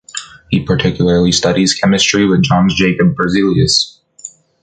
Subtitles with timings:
[0.49, 3.99] He particularly studies chemistry with Jöns Jakob Berzelius.